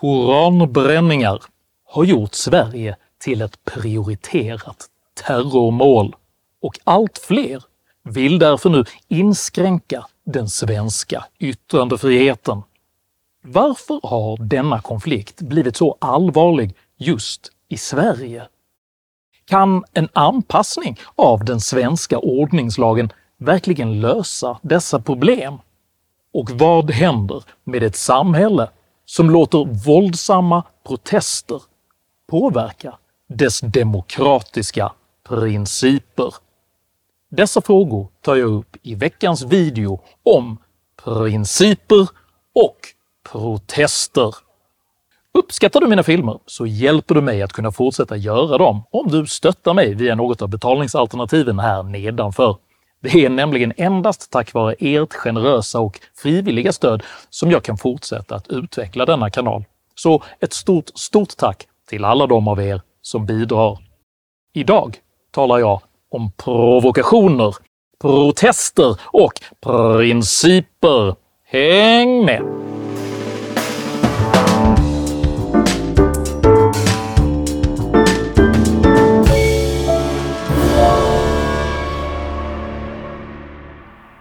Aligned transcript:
Koranbränningar 0.00 1.42
har 1.86 2.04
gjort 2.04 2.34
Sverige 2.34 2.96
till 3.18 3.42
ett 3.42 3.64
prioriterat 3.64 4.86
terrormål 5.26 6.16
och 6.62 6.78
allt 6.84 7.18
fler 7.18 7.64
vill 8.02 8.38
därför 8.38 8.70
nu 8.70 8.84
inskränka 9.08 10.06
den 10.24 10.48
svenska 10.48 11.24
yttrandefriheten. 11.38 12.62
Varför 13.42 14.00
har 14.02 14.36
denna 14.36 14.80
konflikt 14.80 15.40
blivit 15.40 15.76
så 15.76 15.96
allvarlig 15.98 16.74
just 16.96 17.52
i 17.68 17.76
Sverige? 17.76 18.48
Kan 19.44 19.84
en 19.92 20.08
anpassning 20.12 20.96
av 21.16 21.44
den 21.44 21.60
svenska 21.60 22.18
ordningslagen 22.18 23.12
verkligen 23.38 24.00
lösa 24.00 24.58
dessa 24.62 25.00
problem? 25.00 25.58
Och 26.32 26.50
vad 26.50 26.90
händer 26.90 27.44
med 27.64 27.82
ett 27.82 27.96
samhälle 27.96 28.68
som 29.10 29.30
låter 29.30 29.84
våldsamma 29.86 30.64
protester 30.86 31.62
påverka 32.30 32.98
dess 33.28 33.60
demokratiska 33.60 34.92
principer? 35.28 36.34
Dessa 37.30 37.60
frågor 37.60 38.08
tar 38.20 38.36
jag 38.36 38.50
upp 38.50 38.76
i 38.82 38.94
veckans 38.94 39.42
video 39.42 40.00
om 40.22 40.58
principer 41.04 42.08
och 42.54 42.76
protester. 43.32 44.34
Uppskattar 45.34 45.80
du 45.80 45.86
mina 45.86 46.02
filmer 46.02 46.38
så 46.46 46.66
hjälper 46.66 47.14
du 47.14 47.20
mig 47.20 47.42
att 47.42 47.52
kunna 47.52 47.72
fortsätta 47.72 48.16
göra 48.16 48.58
dem 48.58 48.82
om 48.90 49.08
du 49.08 49.26
stöttar 49.26 49.74
mig 49.74 49.94
via 49.94 50.14
något 50.14 50.42
av 50.42 50.48
betalningsalternativen 50.48 51.58
här 51.58 51.82
nedanför. 51.82 52.56
Det 53.02 53.24
är 53.24 53.30
nämligen 53.30 53.72
endast 53.76 54.30
tack 54.30 54.54
vare 54.54 54.74
ert 54.78 55.12
generösa 55.12 55.80
och 55.80 56.00
frivilliga 56.16 56.72
stöd 56.72 57.02
som 57.30 57.50
jag 57.50 57.62
kan 57.62 57.78
fortsätta 57.78 58.34
att 58.34 58.48
utveckla 58.48 59.06
denna 59.06 59.30
kanal. 59.30 59.64
Så 59.94 60.22
ett 60.40 60.52
stort, 60.52 60.90
stort 60.94 61.36
tack 61.36 61.66
till 61.88 62.04
alla 62.04 62.26
de 62.26 62.48
av 62.48 62.60
er 62.60 62.80
som 63.02 63.26
bidrar. 63.26 63.78
Idag 64.52 64.96
talar 65.30 65.58
jag 65.58 65.80
om 66.10 66.32
provokationer, 66.32 67.56
protester 68.00 69.00
och 69.04 69.32
principer. 69.60 71.14
Häng 71.44 72.24
med! 72.24 72.69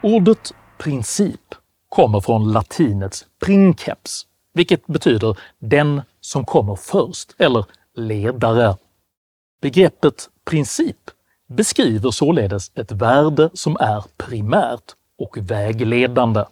Ordet 0.03 0.53
princip 0.77 1.55
kommer 1.89 2.19
från 2.19 2.51
latinets 2.51 3.25
princeps, 3.41 4.25
vilket 4.53 4.87
betyder 4.87 5.37
“den 5.59 6.01
som 6.21 6.45
kommer 6.45 6.75
först” 6.75 7.35
eller 7.37 7.65
“ledare”. 7.95 8.77
Begreppet 9.61 10.29
princip 10.45 10.97
beskriver 11.49 12.11
således 12.11 12.71
ett 12.75 12.91
värde 12.91 13.49
som 13.53 13.77
är 13.79 14.03
primärt 14.17 14.95
och 15.17 15.37
vägledande. 15.37 16.45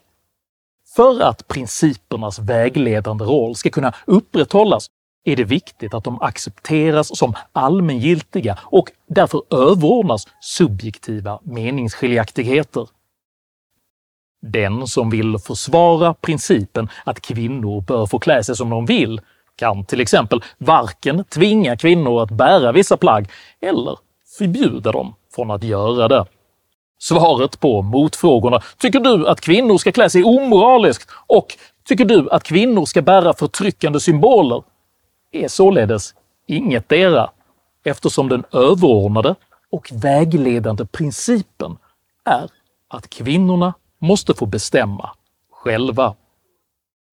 För 0.96 1.22
att 1.22 1.48
principernas 1.48 2.40
vägledande 2.40 3.26
roll 3.26 3.56
ska 3.56 3.70
kunna 3.70 3.94
upprätthållas 4.06 4.88
är 5.24 5.36
det 5.36 5.44
viktigt 5.44 5.94
att 5.94 6.04
de 6.04 6.22
accepteras 6.22 7.18
som 7.18 7.34
allmängiltiga 7.52 8.60
och 8.64 8.92
därför 9.08 9.42
överordnas 9.50 10.28
subjektiva 10.42 11.40
meningsskiljaktigheter. 11.44 12.88
Den 14.42 14.88
som 14.88 15.10
vill 15.10 15.38
försvara 15.38 16.14
principen 16.14 16.90
att 17.04 17.22
kvinnor 17.22 17.82
bör 17.82 18.06
få 18.06 18.20
klä 18.20 18.44
sig 18.44 18.56
som 18.56 18.70
de 18.70 18.86
vill 18.86 19.22
kan 19.56 19.86
till 19.86 20.02
exempel 20.02 20.42
varken 20.58 21.24
tvinga 21.24 21.78
kvinnor 21.78 22.24
att 22.24 22.32
bära 22.32 22.72
vissa 22.72 22.98
plagg 22.98 23.30
eller 23.62 23.98
förbjuda 24.38 24.92
dem 24.92 25.16
från 25.36 25.52
att 25.52 25.64
göra 25.64 26.08
det. 26.08 26.26
Svaret 27.00 27.60
på 27.60 27.82
motfrågorna 27.82 28.62
“Tycker 28.78 29.00
du 29.00 29.28
att 29.28 29.42
kvinnor 29.42 29.78
ska 29.78 29.92
klä 29.92 30.10
sig 30.10 30.24
omoraliskt?” 30.24 31.10
och 31.28 31.58
“Tycker 31.88 32.06
du 32.06 32.30
att 32.32 32.44
kvinnor 32.44 32.86
ska 32.86 33.02
bära 33.02 33.34
förtryckande 33.34 34.00
symboler?” 34.00 34.64
är 35.32 35.48
således 35.48 36.14
ingetdera, 36.48 37.30
eftersom 37.86 38.30
den 38.30 38.44
överordnade 38.52 39.36
och 39.72 39.90
vägledande 39.94 40.86
principen 40.86 41.78
är 42.26 42.50
att 42.90 43.10
kvinnorna 43.10 43.74
måste 44.00 44.34
få 44.34 44.46
bestämma 44.46 45.10
själva. 45.52 46.16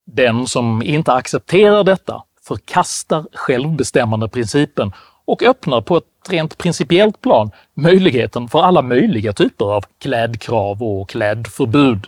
Den 0.06 0.46
som 0.46 0.82
inte 0.82 1.12
accepterar 1.12 1.84
detta 1.84 2.22
förkastar 2.42 3.26
självbestämmandeprincipen 3.32 4.92
och 5.24 5.42
öppnar 5.42 5.80
på 5.80 5.96
ett 5.96 6.04
rent 6.28 6.58
principiellt 6.58 7.20
plan 7.20 7.50
möjligheten 7.74 8.48
för 8.48 8.62
alla 8.62 8.82
möjliga 8.82 9.32
typer 9.32 9.64
av 9.64 9.84
klädkrav 9.98 10.82
och 10.82 11.08
klädförbud. 11.08 12.06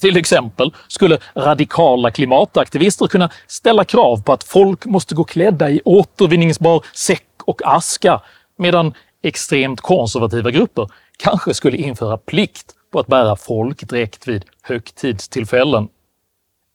Till 0.00 0.16
exempel 0.16 0.74
skulle 0.88 1.18
radikala 1.34 2.10
klimataktivister 2.10 3.06
kunna 3.06 3.30
ställa 3.46 3.84
krav 3.84 4.22
på 4.22 4.32
att 4.32 4.44
folk 4.44 4.86
måste 4.86 5.14
gå 5.14 5.24
klädda 5.24 5.70
i 5.70 5.80
återvinningsbar 5.84 6.84
säck 6.94 7.26
och 7.44 7.62
aska, 7.64 8.20
medan 8.58 8.94
extremt 9.22 9.80
konservativa 9.80 10.50
grupper 10.50 10.88
kanske 11.16 11.54
skulle 11.54 11.76
införa 11.76 12.16
plikt 12.16 12.74
på 12.90 13.00
att 13.00 13.06
bära 13.06 13.36
folkdräkt 13.36 14.28
vid 14.28 14.44
högtidstillfällen. 14.62 15.88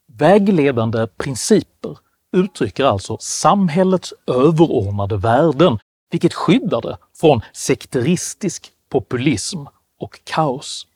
Vägledande 0.07 1.07
principer 1.07 1.97
uttrycker 2.31 2.85
alltså 2.85 3.17
samhällets 3.19 4.13
överordnade 4.27 5.17
värden, 5.17 5.79
vilket 6.11 6.33
skyddar 6.33 6.81
det 6.81 6.97
från 7.19 7.41
sekteristisk 7.53 8.71
populism 8.89 9.59
och 9.99 10.19
kaos. 10.23 10.87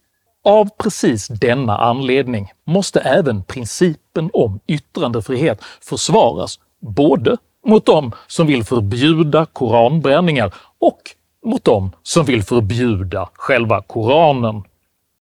Av 0.44 0.70
precis 0.78 1.28
denna 1.28 1.78
anledning 1.78 2.52
måste 2.64 3.00
även 3.00 3.44
principen 3.44 4.30
om 4.34 4.60
yttrandefrihet 4.68 5.64
försvaras 5.82 6.60
både 6.80 7.38
mot 7.66 7.86
de 7.86 8.12
som 8.28 8.48
vill 8.48 8.64
förbjuda 8.64 9.46
koranbränningar 9.46 10.54
och 10.80 11.02
mot 11.46 11.64
de 11.64 11.92
som 12.04 12.26
vill 12.26 12.44
förbjuda 12.44 13.30
själva 13.34 13.82
Koranen. 13.82 14.64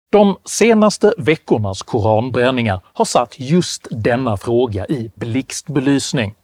De 0.09 0.37
senaste 0.45 1.13
veckornas 1.17 1.81
koranbränningar 1.81 2.81
har 2.93 3.05
satt 3.05 3.39
just 3.39 3.87
denna 3.91 4.37
fråga 4.37 4.85
i 4.85 5.11
blixtbelysning, 5.15 6.35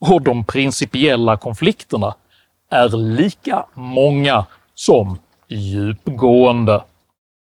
och 0.00 0.22
de 0.22 0.44
principiella 0.44 1.36
konflikterna 1.36 2.14
är 2.70 2.96
lika 2.96 3.66
många 3.74 4.46
som 4.74 5.18
djupgående. 5.48 6.82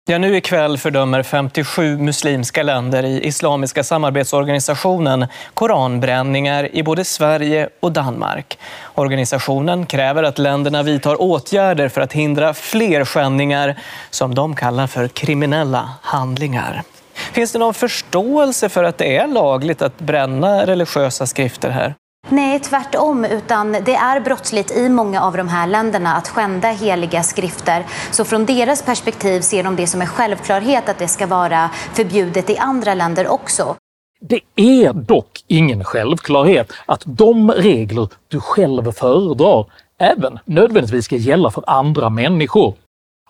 Ja, 0.05 0.17
nu 0.17 0.37
ikväll 0.37 0.77
fördömer 0.77 1.23
57 1.23 1.97
muslimska 1.97 2.63
länder 2.63 3.03
i 3.03 3.27
Islamiska 3.27 3.83
samarbetsorganisationen 3.83 5.27
koranbränningar 5.53 6.75
i 6.75 6.83
både 6.83 7.05
Sverige 7.05 7.69
och 7.79 7.91
Danmark. 7.91 8.59
Organisationen 8.95 9.85
kräver 9.85 10.23
att 10.23 10.39
länderna 10.39 10.83
vidtar 10.83 11.21
åtgärder 11.21 11.89
för 11.89 12.01
att 12.01 12.13
hindra 12.13 12.53
fler 12.53 13.05
skändningar 13.05 13.79
som 14.09 14.35
de 14.35 14.55
kallar 14.55 14.87
för 14.87 15.07
kriminella 15.07 15.89
handlingar. 16.01 16.83
Finns 17.13 17.51
det 17.51 17.59
någon 17.59 17.73
förståelse 17.73 18.69
för 18.69 18.83
att 18.83 18.97
det 18.97 19.17
är 19.17 19.27
lagligt 19.27 19.81
att 19.81 19.99
bränna 19.99 20.65
religiösa 20.65 21.27
skrifter 21.27 21.69
här? 21.69 21.95
Nej, 22.31 22.59
tvärtom. 22.59 23.25
Utan 23.25 23.71
det 23.71 23.95
är 23.95 24.19
brottsligt 24.19 24.71
i 24.71 24.89
många 24.89 25.21
av 25.21 25.37
de 25.37 25.47
här 25.47 25.67
länderna 25.67 26.15
att 26.15 26.27
skända 26.27 26.67
heliga 26.67 27.23
skrifter. 27.23 27.85
Så 28.11 28.25
från 28.25 28.45
deras 28.45 28.83
perspektiv 28.83 29.41
ser 29.41 29.63
de 29.63 29.75
det 29.75 29.87
som 29.87 30.01
en 30.01 30.07
självklarhet 30.07 30.89
att 30.89 30.99
det 30.99 31.07
ska 31.07 31.27
vara 31.27 31.69
förbjudet 31.93 32.49
i 32.49 32.57
andra 32.57 32.93
länder 32.93 33.27
också. 33.27 33.75
Det 34.21 34.39
är 34.55 34.93
dock 34.93 35.43
ingen 35.47 35.83
självklarhet 35.83 36.71
att 36.85 37.03
de 37.05 37.51
regler 37.51 38.09
du 38.27 38.39
själv 38.39 38.91
föredrar 38.91 39.65
även 39.97 40.39
nödvändigtvis 40.45 41.05
ska 41.05 41.15
gälla 41.15 41.51
för 41.51 41.63
andra 41.67 42.09
människor. 42.09 42.73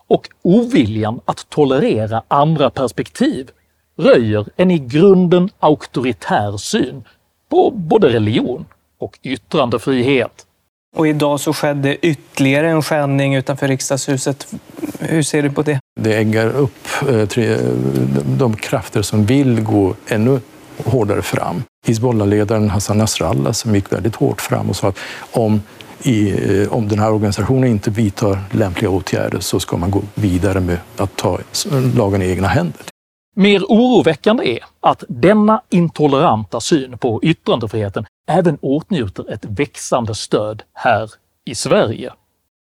Och 0.08 0.30
oviljan 0.42 1.20
att 1.26 1.50
tolerera 1.50 2.24
andra 2.28 2.70
perspektiv 2.70 3.50
röjer 3.98 4.46
en 4.56 4.72
i 4.72 4.80
grunden 4.80 5.50
auktoritär 5.60 6.58
syn 6.58 7.04
på 7.50 7.72
både 7.76 8.10
religion 8.10 8.66
och 9.02 9.20
yttrandefrihet. 9.24 10.46
Och 10.96 11.08
idag 11.08 11.40
så 11.40 11.54
skedde 11.54 12.06
ytterligare 12.06 12.70
en 12.70 12.82
skändning 12.82 13.36
utanför 13.36 13.68
riksdagshuset. 13.68 14.54
Hur 15.00 15.24
ser 15.24 15.44
du 15.44 15.52
på 15.52 15.62
det? 15.62 15.80
Det 16.00 16.18
äggar 16.18 16.48
upp 16.48 16.88
eh, 17.10 17.58
de 18.38 18.56
krafter 18.56 19.02
som 19.02 19.26
vill 19.26 19.62
gå 19.62 19.96
ännu 20.08 20.40
hårdare 20.86 21.22
fram. 21.22 21.64
Hizbollah-ledaren 21.88 22.70
Hassan 22.70 22.98
Nasrallah 22.98 23.52
som 23.52 23.76
gick 23.76 23.94
väldigt 23.94 24.16
hårt 24.16 24.42
fram 24.42 24.70
och 24.70 24.76
sa 24.76 24.88
att 24.88 24.98
om, 25.32 25.62
i, 26.04 26.32
eh, 26.32 26.74
om 26.74 26.88
den 26.88 27.00
här 27.00 27.12
organisationen 27.12 27.70
inte 27.70 27.90
vidtar 27.90 28.40
lämpliga 28.52 28.90
åtgärder 28.90 29.40
så 29.40 29.60
ska 29.60 29.78
man 29.78 29.92
gå 29.92 30.02
vidare 30.16 30.60
med 30.60 30.78
att 30.98 31.16
ta 31.16 31.40
lagen 31.96 32.22
i 32.22 32.30
egna 32.30 32.48
händer. 32.48 32.82
Mer 33.36 33.64
oroväckande 33.64 34.56
är 34.56 34.60
att 34.80 35.04
denna 35.10 35.62
intoleranta 35.70 36.60
syn 36.60 36.98
på 36.98 37.20
yttrandefriheten 37.24 38.06
även 38.32 38.58
åtnjuter 38.62 39.32
ett 39.34 39.46
växande 39.46 40.16
stöd 40.16 40.64
här 40.74 41.12
i 41.46 41.56
Sverige. 41.56 42.14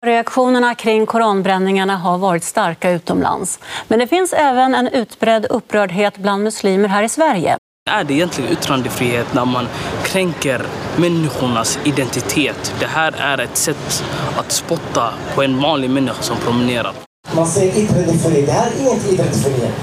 Reaktionerna 0.06 0.76
kring 0.76 1.06
koranbränningarna 1.06 1.98
har 1.98 2.18
varit 2.18 2.44
starka 2.44 2.92
utomlands. 2.92 3.60
Men 3.88 4.00
det 4.00 4.08
finns 4.08 4.34
även 4.34 4.76
en 4.76 4.88
utbredd 4.88 5.46
upprördhet 5.46 6.18
bland 6.18 6.44
muslimer 6.44 6.88
här 6.88 7.04
i 7.04 7.10
Sverige. 7.10 7.58
Är 7.90 8.04
det 8.04 8.14
egentligen 8.14 8.52
yttrandefrihet 8.52 9.34
när 9.34 9.46
man 9.46 9.68
kränker 10.04 10.62
människornas 10.98 11.80
identitet? 11.84 12.76
Det 12.80 12.86
här 12.86 13.14
är 13.18 13.38
ett 13.38 13.58
sätt 13.58 14.04
att 14.38 14.52
spotta 14.52 15.14
på 15.36 15.44
en 15.44 15.62
vanlig 15.62 15.90
människa 15.90 16.22
som 16.22 16.38
promenerar. 16.38 16.94
Man 17.36 17.48
säger 17.48 17.84
yttrandefrihet. 17.84 18.46
Det 18.46 18.52
här 18.52 18.72
är 18.72 18.94
inte 18.94 19.14
yttrandefrihet. 19.14 19.74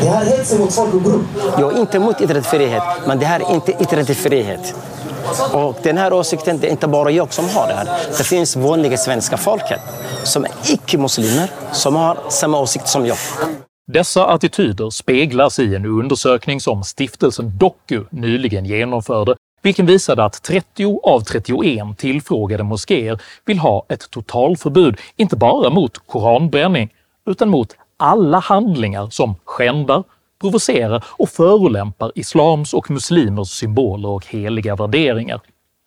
Det 0.00 0.08
här 0.08 0.26
är 0.26 0.36
hets 0.36 0.58
mot 0.58 0.74
folkgrupp. 0.74 1.26
Jag 1.58 1.72
är 1.72 1.80
inte 1.80 1.96
emot 1.96 2.20
yttrandefrihet, 2.20 2.82
men 3.06 3.18
det 3.18 3.26
här 3.26 3.40
är 3.40 3.54
inte 3.54 3.72
yttrandefrihet. 3.72 4.74
Och 5.52 5.76
den 5.82 5.98
här 5.98 6.12
åsikten, 6.12 6.58
det 6.60 6.66
är 6.66 6.70
inte 6.70 6.88
bara 6.88 7.10
jag 7.10 7.32
som 7.32 7.48
har 7.48 7.66
det 7.66 7.74
här. 7.74 7.88
Det 8.18 8.24
finns 8.24 8.56
vanliga 8.56 8.96
svenska 8.96 9.36
folket 9.36 9.80
som 10.24 10.44
är 10.44 10.50
icke-muslimer 10.68 11.50
som 11.72 11.96
har 11.96 12.18
samma 12.28 12.60
åsikt 12.60 12.88
som 12.88 13.06
jag. 13.06 13.16
Dessa 13.92 14.26
attityder 14.26 14.90
speglas 14.90 15.58
i 15.58 15.74
en 15.74 15.86
undersökning 15.86 16.60
som 16.60 16.84
stiftelsen 16.84 17.58
Doku 17.58 18.04
nyligen 18.10 18.64
genomförde, 18.64 19.36
vilken 19.62 19.86
visade 19.86 20.24
att 20.24 20.42
30 20.42 21.00
av 21.02 21.20
31 21.20 21.98
tillfrågade 21.98 22.62
moskéer 22.62 23.20
vill 23.44 23.58
ha 23.58 23.86
ett 23.88 24.10
totalförbud, 24.10 24.98
inte 25.16 25.36
bara 25.36 25.70
mot 25.70 25.98
koranbränning, 26.06 26.90
utan 27.26 27.48
mot 27.48 27.76
alla 27.96 28.38
handlingar 28.38 29.10
som 29.10 29.34
skändar, 29.44 30.04
provocerar 30.42 31.04
och 31.08 31.28
förolämpar 31.28 32.12
islams 32.14 32.74
och 32.74 32.90
muslimers 32.90 33.48
symboler 33.48 34.08
och 34.08 34.26
heliga 34.26 34.76
värderingar. 34.76 35.40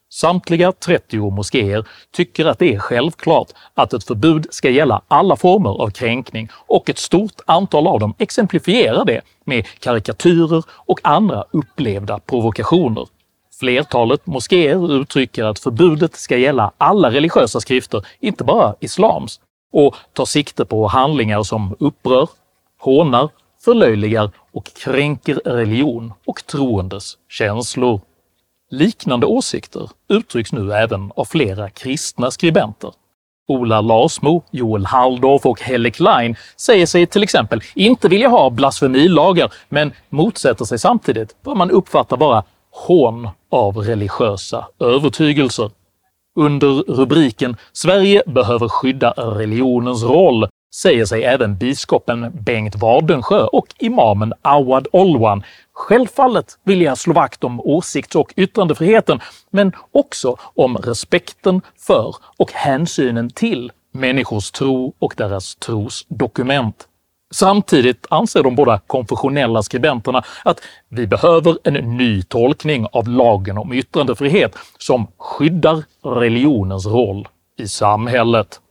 Samtliga 0.09 0.71
30 0.71 1.31
moskéer 1.31 1.85
tycker 2.11 2.45
att 2.45 2.59
det 2.59 2.73
är 2.73 2.79
självklart 2.79 3.47
att 3.73 3.93
ett 3.93 4.03
förbud 4.03 4.47
ska 4.49 4.69
gälla 4.69 5.01
alla 5.07 5.35
former 5.35 5.69
av 5.69 5.89
kränkning 5.89 6.49
och 6.67 6.89
ett 6.89 6.97
stort 6.97 7.41
antal 7.45 7.87
av 7.87 7.99
dem 7.99 8.13
exemplifierar 8.17 9.05
det 9.05 9.21
med 9.45 9.65
karikatyrer 9.79 10.63
och 10.69 10.99
andra 11.03 11.45
upplevda 11.51 12.19
provokationer. 12.19 13.07
Flertalet 13.59 14.25
moskéer 14.25 14.93
uttrycker 15.01 15.43
att 15.43 15.59
förbudet 15.59 16.15
ska 16.15 16.37
gälla 16.37 16.71
alla 16.77 17.11
religiösa 17.11 17.59
skrifter, 17.59 18.05
inte 18.19 18.43
bara 18.43 18.75
islams, 18.79 19.39
och 19.73 19.95
tar 20.13 20.25
sikte 20.25 20.65
på 20.65 20.87
handlingar 20.87 21.43
som 21.43 21.75
upprör, 21.79 22.27
hånar, 22.79 23.29
förlöjligar 23.65 24.31
och 24.53 24.65
kränker 24.83 25.35
religion 25.45 26.13
och 26.25 26.45
troendes 26.45 27.17
känslor. 27.29 28.01
Liknande 28.71 29.25
åsikter 29.25 29.89
uttrycks 30.09 30.51
nu 30.51 30.73
även 30.73 31.11
av 31.15 31.25
flera 31.25 31.69
kristna 31.69 32.31
skribenter. 32.31 32.91
Ola 33.47 33.81
Larsmo, 33.81 34.43
Joel 34.51 34.85
Halldorf 34.85 35.45
och 35.45 35.61
Helle 35.61 35.91
Klein 35.91 36.35
säger 36.57 36.85
sig 36.85 37.05
till 37.05 37.23
exempel 37.23 37.61
inte 37.75 38.07
vilja 38.07 38.29
ha 38.29 38.49
blasfemilagar, 38.49 39.53
men 39.69 39.91
motsätter 40.09 40.65
sig 40.65 40.79
samtidigt 40.79 41.35
vad 41.43 41.57
man 41.57 41.71
uppfattar 41.71 42.17
vara 42.17 42.43
hån 42.71 43.29
av 43.51 43.77
religiösa 43.77 44.67
övertygelser. 44.79 45.71
Under 46.35 46.67
rubriken 46.67 47.57
“Sverige 47.73 48.23
behöver 48.25 48.67
skydda 48.67 49.11
religionens 49.11 50.03
roll” 50.03 50.47
säger 50.75 51.05
sig 51.05 51.23
även 51.23 51.57
biskopen 51.57 52.31
Bengt 52.33 52.75
Wadensjö 52.75 53.43
och 53.43 53.67
imamen 53.79 54.33
Awad 54.41 54.87
Olwan 54.91 55.43
självfallet 55.73 56.57
vilja 56.63 56.95
slå 56.95 57.13
vakt 57.13 57.43
om 57.43 57.61
åsikts 57.61 58.15
och 58.15 58.33
yttrandefriheten, 58.35 59.19
men 59.49 59.71
också 59.91 60.35
om 60.39 60.77
respekten 60.77 61.61
för 61.87 62.15
och 62.37 62.51
hänsynen 62.51 63.29
till 63.29 63.71
människors 63.93 64.51
tro 64.51 64.93
och 64.99 65.13
deras 65.17 65.55
trosdokument. 65.55 66.87
Samtidigt 67.33 68.07
anser 68.09 68.43
de 68.43 68.55
båda 68.55 68.79
konfessionella 68.87 69.63
skribenterna 69.63 70.23
att 70.43 70.61
vi 70.89 71.07
behöver 71.07 71.57
en 71.63 71.97
ny 71.97 72.23
tolkning 72.23 72.87
av 72.91 73.07
lagen 73.07 73.57
om 73.57 73.73
yttrandefrihet 73.73 74.55
som 74.77 75.07
skyddar 75.17 75.83
religionens 76.03 76.85
roll 76.85 77.27
i 77.57 77.67
samhället. 77.67 78.61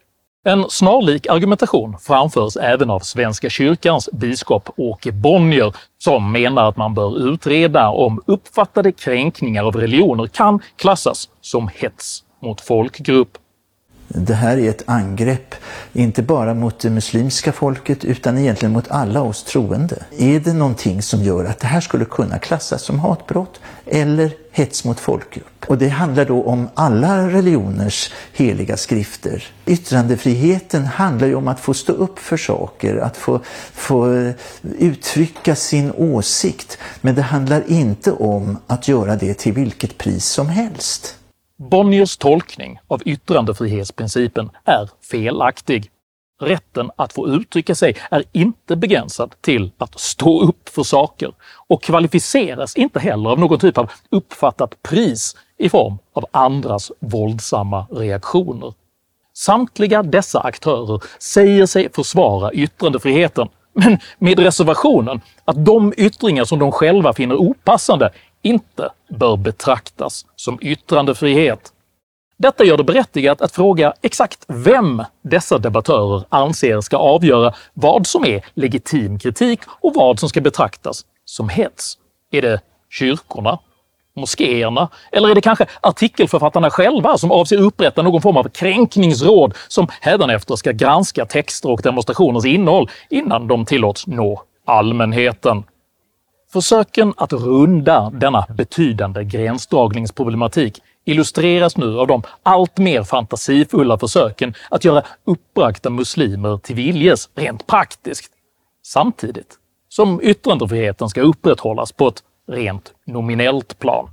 En 0.46 0.70
snarlik 0.70 1.26
argumentation 1.26 1.99
framförs 1.99 2.56
även 2.56 2.91
av 2.91 3.00
Svenska 3.00 3.50
kyrkans 3.50 4.08
biskop 4.12 4.70
Åke 4.76 5.12
Bonnier 5.12 5.75
som 5.99 6.32
menar 6.32 6.69
att 6.69 6.76
man 6.76 6.94
bör 6.94 7.29
utreda 7.29 7.88
om 7.88 8.23
uppfattade 8.26 8.93
kränkningar 8.93 9.64
av 9.64 9.76
religioner 9.76 10.26
kan 10.26 10.61
klassas 10.76 11.29
som 11.41 11.69
hets 11.75 12.25
mot 12.43 12.61
folkgrupp. 12.61 13.38
Det 14.16 14.34
här 14.34 14.58
är 14.58 14.70
ett 14.70 14.82
angrepp, 14.87 15.55
inte 15.93 16.22
bara 16.22 16.55
mot 16.55 16.78
det 16.78 16.90
muslimska 16.90 17.52
folket 17.52 18.05
utan 18.05 18.38
egentligen 18.38 18.72
mot 18.72 18.90
alla 18.90 19.22
oss 19.22 19.44
troende. 19.44 20.05
Är 20.19 20.40
det 20.40 20.52
någonting 20.52 21.02
som 21.02 21.22
gör 21.22 21.44
att 21.44 21.61
det 21.61 21.66
här 21.66 21.81
skulle 21.81 22.05
kunna 22.05 22.38
klassas 22.38 22.82
som 22.82 22.99
hatbrott 22.99 23.61
eller 23.87 24.32
hets 24.52 24.84
mot 24.84 25.00
folkgrupp? 25.00 25.64
Och 25.66 25.78
det 25.78 25.88
handlar 25.88 26.25
då 26.25 26.43
om 26.43 26.69
alla 26.75 27.28
religioners 27.28 28.12
heliga 28.32 28.76
skrifter. 28.76 29.44
Yttrandefriheten 29.66 30.84
handlar 30.84 31.26
ju 31.26 31.34
om 31.34 31.49
att 31.49 31.61
få 31.61 31.75
stå 31.75 31.93
upp 31.93 32.19
för 32.19 32.37
saker, 32.37 32.96
att 32.96 33.16
få, 33.16 33.40
få 33.72 34.32
uttrycka 34.78 35.56
sin 35.56 35.93
åsikt. 35.96 36.78
Men 37.00 37.14
det 37.14 37.22
handlar 37.22 37.62
inte 37.66 38.12
om 38.12 38.58
att 38.66 38.88
göra 38.88 39.16
det 39.16 39.34
till 39.34 39.52
vilket 39.52 39.99
pris 39.99 40.25
som 40.25 40.49
helst. 40.49 41.16
Bonniers 41.56 42.16
tolkning 42.16 42.78
av 42.88 43.02
yttrandefrihetsprincipen 43.04 44.50
är 44.64 44.90
felaktig. 45.10 45.90
Rätten 46.40 46.90
att 46.96 47.12
få 47.12 47.28
uttrycka 47.28 47.74
sig 47.74 47.96
är 48.10 48.24
inte 48.32 48.76
begränsad 48.76 49.34
till 49.40 49.70
att 49.78 50.00
stå 50.00 50.42
upp 50.42 50.68
för 50.68 50.82
saker 50.82 51.32
och 51.68 51.82
kvalificeras 51.82 52.76
inte 52.76 53.00
heller 53.00 53.30
av 53.30 53.38
någon 53.38 53.58
typ 53.58 53.78
av 53.78 53.90
uppfattat 54.10 54.82
pris 54.82 55.36
i 55.58 55.68
form 55.68 55.98
av 56.12 56.26
andras 56.30 56.92
våldsamma 57.00 57.86
reaktioner. 57.90 58.74
Samtliga 59.32 60.02
dessa 60.02 60.40
aktörer 60.40 61.00
säger 61.18 61.66
sig 61.66 61.92
försvara 61.92 62.52
yttrandefriheten, 62.52 63.48
men 63.72 63.98
med 64.18 64.38
reservationen 64.38 65.20
att 65.44 65.64
de 65.64 65.92
yttringar 65.96 66.44
som 66.44 66.58
de 66.58 66.72
själva 66.72 67.12
finner 67.12 67.36
opassande 67.36 68.10
inte 68.44 68.91
bör 69.08 69.37
betraktas 69.37 70.26
som 70.37 70.58
yttrandefrihet. 70.62 71.73
Detta 72.37 72.64
gör 72.64 72.76
det 72.76 72.85
berättigat 72.85 73.40
att 73.40 73.52
fråga 73.52 73.92
exakt 74.02 74.45
vem 74.49 75.02
dessa 75.23 75.59
debattörer 75.59 76.25
anser 76.28 76.80
ska 76.80 76.97
avgöra 76.97 77.54
vad 77.75 78.07
som 78.07 78.25
är 78.25 78.45
legitim 78.54 79.18
kritik 79.18 79.61
och 79.68 79.95
vad 79.95 80.18
som 80.18 80.28
ska 80.28 80.40
betraktas 80.40 81.04
som 81.25 81.49
hets. 81.49 81.99
Är 82.30 82.42
det 82.42 82.61
kyrkorna? 82.90 83.59
Moskéerna? 84.16 84.88
Eller 85.12 85.28
är 85.28 85.35
det 85.35 85.40
kanske 85.40 85.66
artikelförfattarna 85.80 86.71
själva 86.71 87.18
som 87.18 87.33
avser 87.33 87.61
upprätta 87.61 88.02
någon 88.02 88.23
form 88.23 88.37
av 88.37 88.49
kränkningsråd 88.49 89.54
som 89.68 89.88
hädanefter 90.00 90.57
ska 90.57 90.73
granska 90.73 91.26
texter 91.26 91.71
och 91.71 91.83
demonstrationers 91.83 92.45
innehåll 92.45 92.90
innan 93.11 93.49
de 93.49 93.66
tillåts 93.66 94.07
nå 94.07 94.42
allmänheten? 94.64 95.64
Försöken 96.54 97.14
att 97.16 97.32
runda 97.32 98.11
denna 98.11 98.46
betydande 98.49 99.25
gränsdragningsproblematik 99.25 100.82
illustreras 101.04 101.76
nu 101.76 101.99
av 101.99 102.06
de 102.06 102.23
allt 102.42 102.78
mer 102.78 103.02
fantasifulla 103.02 103.99
försöken 103.99 104.54
att 104.70 104.84
göra 104.84 105.02
uppbragta 105.25 105.90
muslimer 105.90 106.58
till 106.58 106.76
viljes 106.76 107.28
rent 107.34 107.66
praktiskt, 107.66 108.32
samtidigt 108.82 109.58
som 109.88 110.20
yttrandefriheten 110.23 111.08
ska 111.08 111.20
upprätthållas 111.20 111.92
på 111.92 112.08
ett 112.08 112.23
rent 112.49 112.92
nominellt 113.06 113.78
plan. 113.78 114.11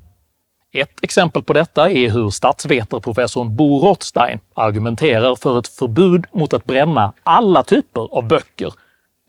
Ett 0.74 1.04
exempel 1.04 1.44
på 1.44 1.54
detta 1.54 1.92
är 1.92 2.10
hur 2.10 2.30
statsvetarprofessorn 2.30 3.56
Bo 3.56 3.80
Rothstein 3.80 4.40
argumenterar 4.54 5.36
för 5.36 5.60
ett 5.60 5.68
förbud 5.68 6.26
mot 6.34 6.54
att 6.54 6.66
bränna 6.66 7.14
alla 7.24 7.64
typer 7.64 8.18
av 8.18 8.28
böcker 8.28 8.74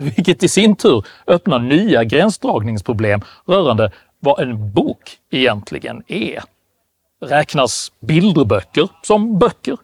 vilket 0.17 0.43
i 0.43 0.49
sin 0.49 0.77
tur 0.77 1.07
öppnar 1.27 1.59
nya 1.59 2.05
gränsdragningsproblem 2.05 3.21
rörande 3.47 3.93
vad 4.21 4.41
en 4.41 4.73
bok 4.73 5.19
egentligen 5.31 6.03
är. 6.07 6.43
Räknas 7.21 7.93
bilderböcker 8.01 8.89
som 9.03 9.39
böcker? 9.39 9.77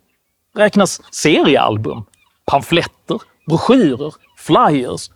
Räknas 0.54 1.00
seriealbum, 1.10 2.04
pamfletter, 2.46 3.20
broschyrer, 3.46 4.14
flyers? 4.36 5.10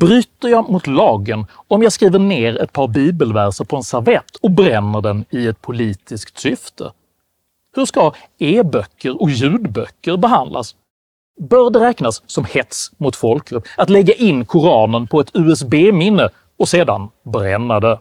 Bryter 0.00 0.48
jag 0.48 0.70
mot 0.70 0.86
lagen 0.86 1.46
om 1.68 1.82
jag 1.82 1.92
skriver 1.92 2.18
ner 2.18 2.58
ett 2.58 2.72
par 2.72 2.88
bibelverser 2.88 3.64
på 3.64 3.76
en 3.76 3.82
servett 3.82 4.36
och 4.36 4.50
bränner 4.50 5.00
den 5.00 5.24
i 5.30 5.46
ett 5.46 5.62
politiskt 5.62 6.38
syfte? 6.38 6.92
Hur 7.74 7.84
ska 7.84 8.12
e-böcker 8.38 9.22
och 9.22 9.30
ljudböcker 9.30 10.16
behandlas? 10.16 10.74
Bör 11.38 11.70
det 11.70 11.80
räknas 11.80 12.22
som 12.26 12.44
hets 12.44 12.92
mot 12.96 13.16
folkgrupp 13.16 13.64
att 13.76 13.90
lägga 13.90 14.14
in 14.14 14.44
Koranen 14.44 15.06
på 15.06 15.20
ett 15.20 15.30
USB-minne 15.34 16.28
och 16.58 16.68
sedan 16.68 17.08
bränna 17.32 17.80
det? 17.80 17.98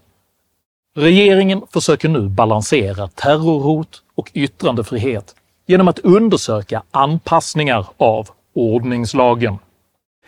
Regeringen 0.96 1.62
försöker 1.74 2.10
nu 2.10 2.30
balansera 2.30 3.08
terrorhot 3.08 4.04
och 4.16 4.32
yttrandefrihet 4.34 5.36
genom 5.68 5.88
att 5.88 6.00
undersöka 6.00 6.84
anpassningar 6.92 7.86
av 7.98 8.30
ordningslagen. 8.54 9.58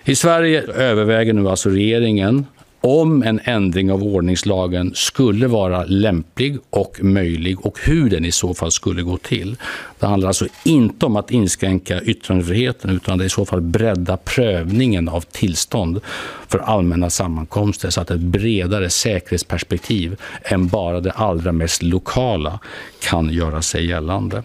I 0.05 0.15
Sverige 0.15 0.61
överväger 0.61 1.33
nu 1.33 1.49
alltså 1.49 1.69
regeringen 1.69 2.45
om 2.81 3.23
en 3.23 3.39
ändring 3.43 3.91
av 3.91 4.03
ordningslagen 4.03 4.91
skulle 4.95 5.47
vara 5.47 5.83
lämplig 5.83 6.57
och 6.69 7.03
möjlig 7.03 7.65
och 7.65 7.79
hur 7.83 8.09
den 8.09 8.25
i 8.25 8.31
så 8.31 8.53
fall 8.53 8.71
skulle 8.71 9.01
gå 9.01 9.17
till. 9.17 9.55
Det 9.99 10.05
handlar 10.05 10.27
alltså 10.27 10.47
inte 10.63 11.05
om 11.05 11.15
att 11.15 11.31
inskränka 11.31 12.01
yttrandefriheten 12.01 12.89
utan 12.89 13.17
det 13.17 13.23
är 13.23 13.25
i 13.25 13.29
så 13.29 13.45
fall 13.45 13.61
bredda 13.61 14.17
prövningen 14.17 15.09
av 15.09 15.21
tillstånd 15.21 15.99
för 16.47 16.59
allmänna 16.59 17.09
sammankomster 17.09 17.89
så 17.89 18.01
att 18.01 18.11
ett 18.11 18.19
bredare 18.19 18.89
säkerhetsperspektiv 18.89 20.15
än 20.43 20.67
bara 20.67 20.99
det 20.99 21.11
allra 21.11 21.51
mest 21.51 21.83
lokala 21.83 22.59
kan 22.99 23.29
göra 23.29 23.61
sig 23.61 23.85
gällande. 23.85 24.43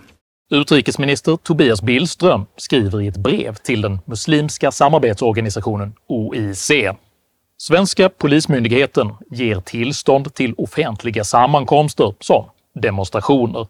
Utrikesminister 0.51 1.37
Tobias 1.37 1.83
Billström 1.83 2.47
skriver 2.57 3.01
i 3.03 3.07
ett 3.07 3.17
brev 3.17 3.55
till 3.55 3.81
den 3.81 3.99
muslimska 4.05 4.73
samarbetsorganisationen 4.73 5.93
OIC 6.07 6.71
Svenska 7.67 8.09
Polismyndigheten 8.09 9.13
ger 9.31 9.61
tillstånd 9.61 10.35
till 10.35 10.55
offentliga 10.57 11.25
sammankomster 11.25 12.15
som 12.21 12.45
demonstrationer. 12.75 13.67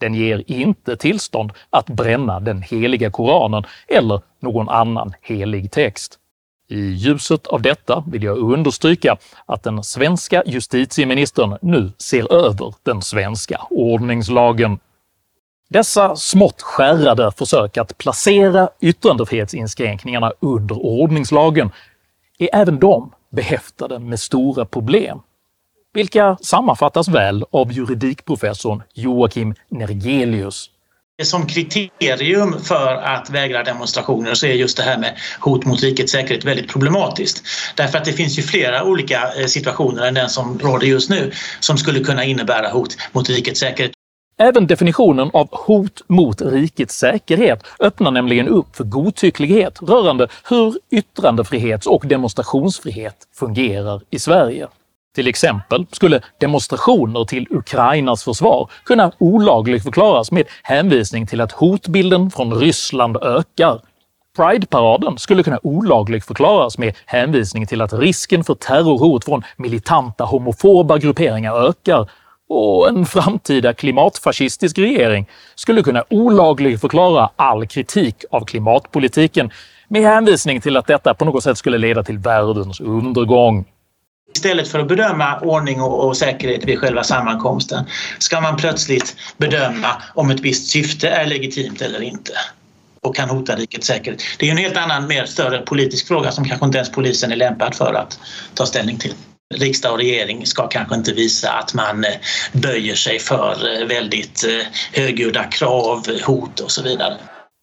Den 0.00 0.14
ger 0.14 0.44
inte 0.46 0.96
tillstånd 0.96 1.52
att 1.70 1.86
bränna 1.86 2.40
den 2.40 2.62
heliga 2.62 3.10
Koranen 3.10 3.64
eller 3.88 4.20
någon 4.40 4.68
annan 4.68 5.12
helig 5.22 5.70
text. 5.70 6.18
I 6.68 6.80
ljuset 6.80 7.46
av 7.46 7.62
detta 7.62 8.04
vill 8.06 8.22
jag 8.22 8.38
understryka 8.38 9.16
att 9.46 9.62
den 9.62 9.84
svenska 9.84 10.42
justitieministern 10.46 11.58
nu 11.62 11.92
ser 11.98 12.32
över 12.32 12.74
den 12.82 13.02
svenska 13.02 13.60
ordningslagen. 13.70 14.78
Dessa 15.68 16.16
smått 16.16 16.62
skärrade 16.62 17.32
försök 17.32 17.76
att 17.76 17.98
placera 17.98 18.68
yttrandefrihetsinskränkningarna 18.80 20.32
under 20.40 20.76
ordningslagen 20.78 21.70
är 22.38 22.48
även 22.52 22.78
de 22.78 23.12
behäftade 23.30 23.98
med 23.98 24.20
stora 24.20 24.64
problem, 24.64 25.18
vilka 25.94 26.36
sammanfattas 26.40 27.08
väl 27.08 27.44
av 27.50 27.72
juridikprofessorn 27.72 28.82
Joakim 28.94 29.54
Nergelius. 29.68 30.70
Som 31.22 31.46
kriterium 31.46 32.60
för 32.60 32.96
att 32.96 33.30
vägra 33.30 33.62
demonstrationer 33.62 34.34
så 34.34 34.46
är 34.46 34.52
just 34.52 34.76
det 34.76 34.82
här 34.82 34.98
med 34.98 35.18
hot 35.40 35.64
mot 35.64 35.82
rikets 35.82 36.12
säkerhet 36.12 36.44
väldigt 36.44 36.68
problematiskt. 36.68 37.42
Därför 37.74 37.98
att 37.98 38.04
det 38.04 38.12
finns 38.12 38.38
ju 38.38 38.42
flera 38.42 38.84
olika 38.84 39.32
eh, 39.36 39.46
situationer 39.46 40.06
än 40.06 40.14
den 40.14 40.28
som 40.28 40.58
råder 40.58 40.86
just 40.86 41.10
nu 41.10 41.32
som 41.60 41.78
skulle 41.78 42.00
kunna 42.00 42.24
innebära 42.24 42.68
hot 42.68 42.96
mot 43.12 43.28
rikets 43.28 43.60
säkerhet. 43.60 43.95
Även 44.38 44.66
definitionen 44.66 45.30
av 45.32 45.48
hot 45.52 46.02
mot 46.06 46.42
rikets 46.42 46.98
säkerhet 46.98 47.64
öppnar 47.80 48.10
nämligen 48.10 48.48
upp 48.48 48.76
för 48.76 48.84
godtycklighet 48.84 49.82
rörande 49.82 50.28
hur 50.48 50.74
yttrandefrihets 50.90 51.86
och 51.86 52.06
demonstrationsfrihet 52.06 53.16
fungerar 53.34 54.00
i 54.10 54.18
Sverige. 54.18 54.66
Till 55.14 55.28
exempel 55.28 55.86
skulle 55.92 56.20
demonstrationer 56.38 57.24
till 57.24 57.46
Ukrainas 57.50 58.24
försvar 58.24 58.70
kunna 58.84 59.12
olagligförklaras 59.18 60.32
med 60.32 60.44
hänvisning 60.62 61.26
till 61.26 61.40
att 61.40 61.52
hotbilden 61.52 62.30
från 62.30 62.54
Ryssland 62.54 63.16
ökar. 63.16 63.80
Prideparaden 64.36 65.18
skulle 65.18 65.42
kunna 65.42 65.60
olagligförklaras 65.62 66.78
med 66.78 66.94
hänvisning 67.06 67.66
till 67.66 67.82
att 67.82 67.92
risken 67.92 68.44
för 68.44 68.54
terrorhot 68.54 69.24
från 69.24 69.42
militanta 69.56 70.24
homofoba 70.24 70.98
grupperingar 70.98 71.68
ökar 71.68 72.10
och 72.48 72.88
en 72.88 73.06
framtida 73.06 73.72
klimatfascistisk 73.72 74.78
regering 74.78 75.28
skulle 75.54 75.82
kunna 75.82 76.04
olagligförklara 76.10 77.30
all 77.36 77.66
kritik 77.66 78.24
av 78.30 78.44
klimatpolitiken 78.44 79.50
med 79.88 80.02
hänvisning 80.02 80.60
till 80.60 80.76
att 80.76 80.86
detta 80.86 81.14
på 81.14 81.24
något 81.24 81.42
sätt 81.42 81.58
skulle 81.58 81.78
leda 81.78 82.02
till 82.02 82.18
världens 82.18 82.80
undergång. 82.80 83.64
Istället 84.34 84.68
för 84.68 84.78
att 84.78 84.88
bedöma 84.88 85.40
ordning 85.40 85.80
och, 85.80 86.16
säkerhet 86.16 86.64
vid 86.64 86.78
själva 86.78 87.04
sammankomsten 87.04 87.84
ska 88.18 88.40
man 88.40 88.56
plötsligt 88.56 89.16
bedöma 89.36 89.88
om 90.14 90.30
ett 90.30 90.40
visst 90.40 90.70
syfte 90.70 91.08
är 91.08 91.26
legitimt 91.26 91.82
eller 91.82 92.02
inte 92.02 92.32
och 93.00 93.16
kan 93.16 93.30
hota 93.30 93.56
rikets 93.56 93.86
säkerhet. 93.86 94.22
Det 94.38 94.46
är 94.46 94.50
en 94.50 94.56
helt 94.56 94.76
annan, 94.76 95.06
mer 95.06 95.26
större 95.26 95.58
politisk 95.58 96.08
fråga 96.08 96.32
som 96.32 96.44
kanske 96.44 96.66
inte 96.66 96.78
ens 96.78 96.92
polisen 96.92 97.32
är 97.32 97.36
lämpad 97.36 97.74
för 97.74 97.94
att 97.94 98.18
ta 98.54 98.66
ställning 98.66 98.98
till 98.98 99.14
riksdag 99.54 99.92
och 99.92 99.98
regering 99.98 100.46
ska 100.46 100.68
kanske 100.68 100.94
inte 100.94 101.12
visa 101.12 101.52
att 101.52 101.74
man 101.74 102.04
eh, 102.04 102.10
böjer 102.52 102.94
sig 102.94 103.18
för 103.18 103.80
eh, 103.80 103.86
väldigt 103.86 104.44
eh, 104.44 104.66
högljudda 105.02 105.44
krav, 105.44 106.06
hot 106.26 106.60
och 106.60 106.70
så 106.70 106.82
vidare. 106.82 107.16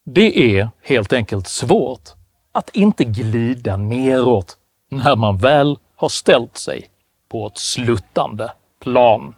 Det 0.06 0.58
är 0.58 0.70
helt 0.82 1.12
enkelt 1.12 1.48
svårt 1.48 2.08
att 2.52 2.70
inte 2.76 3.04
glida 3.04 3.76
neråt 3.76 4.56
när 4.90 5.16
man 5.16 5.38
väl 5.38 5.76
har 5.96 6.08
ställt 6.08 6.56
sig 6.56 6.86
på 7.30 7.46
ett 7.46 7.58
sluttande 7.58 8.52
plan. 8.82 9.34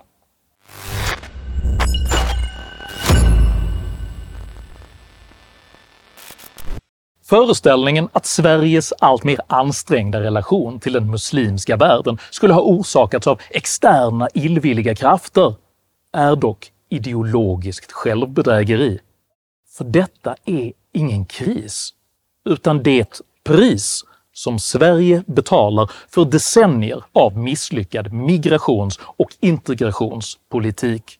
Föreställningen 7.28 8.08
att 8.12 8.26
Sveriges 8.26 8.92
allt 8.98 9.24
mer 9.24 9.40
ansträngda 9.46 10.20
relation 10.20 10.80
till 10.80 10.92
den 10.92 11.10
muslimska 11.10 11.76
världen 11.76 12.18
skulle 12.30 12.54
ha 12.54 12.60
orsakats 12.60 13.26
av 13.26 13.40
externa 13.50 14.28
illvilliga 14.34 14.94
krafter 14.94 15.54
är 16.12 16.36
dock 16.36 16.72
ideologiskt 16.88 17.92
självbedrägeri. 17.92 18.98
För 19.76 19.84
detta 19.84 20.34
är 20.44 20.72
ingen 20.92 21.26
kris, 21.26 21.90
utan 22.44 22.82
det 22.82 23.20
pris 23.44 24.04
som 24.32 24.58
Sverige 24.58 25.24
betalar 25.26 25.90
för 26.08 26.24
decennier 26.24 27.04
av 27.12 27.36
misslyckad 27.38 28.12
migrations 28.12 29.00
och 29.02 29.30
integrationspolitik. 29.40 31.18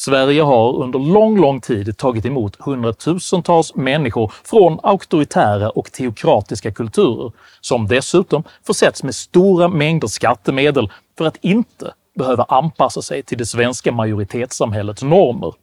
Sverige 0.00 0.42
har 0.42 0.76
under 0.82 0.98
lång, 0.98 1.40
lång 1.40 1.60
tid 1.60 1.96
tagit 1.96 2.26
emot 2.26 2.56
hundratusentals 2.60 3.74
människor 3.74 4.32
från 4.44 4.80
auktoritära 4.82 5.70
och 5.70 5.92
teokratiska 5.92 6.72
kulturer, 6.72 7.32
som 7.60 7.86
dessutom 7.86 8.42
försetts 8.66 9.02
med 9.02 9.14
stora 9.14 9.68
mängder 9.68 10.08
skattemedel 10.08 10.88
för 11.18 11.24
att 11.24 11.36
inte 11.40 11.92
behöva 12.18 12.44
anpassa 12.48 13.02
sig 13.02 13.22
till 13.22 13.38
det 13.38 13.46
svenska 13.46 13.92
majoritetssamhällets 13.92 15.02
normer. 15.02 15.54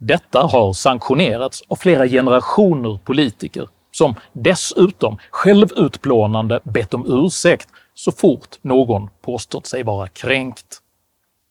Detta 0.00 0.42
har 0.42 0.72
sanktionerats 0.72 1.62
av 1.68 1.76
flera 1.76 2.08
generationer 2.08 2.98
politiker 3.04 3.68
som 3.92 4.14
dessutom 4.32 5.18
självutplånande 5.30 6.60
bett 6.64 6.94
om 6.94 7.24
ursäkt 7.24 7.68
så 7.94 8.12
fort 8.12 8.58
någon 8.62 9.10
påstått 9.22 9.66
sig 9.66 9.82
vara 9.82 10.08
kränkt. 10.08 10.82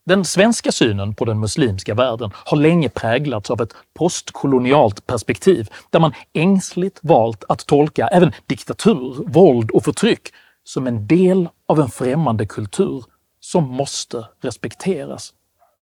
Den 0.07 0.25
svenska 0.25 0.71
synen 0.71 1.15
på 1.15 1.25
den 1.25 1.39
muslimska 1.39 1.93
världen 1.93 2.31
har 2.33 2.57
länge 2.57 2.89
präglats 2.89 3.51
av 3.51 3.61
ett 3.61 3.73
postkolonialt 3.93 5.07
perspektiv 5.07 5.69
där 5.89 5.99
man 5.99 6.13
ängsligt 6.33 6.99
valt 7.01 7.43
att 7.49 7.65
tolka 7.65 8.07
även 8.07 8.31
diktatur, 8.45 9.23
våld 9.27 9.71
och 9.71 9.83
förtryck 9.83 10.29
som 10.63 10.87
en 10.87 11.07
del 11.07 11.49
av 11.67 11.79
en 11.79 11.89
främmande 11.89 12.45
kultur 12.45 13.03
som 13.39 13.63
måste 13.63 14.25
respekteras. 14.41 15.33